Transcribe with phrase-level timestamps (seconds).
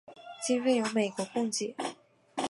[0.43, 1.75] 经费由美国供给。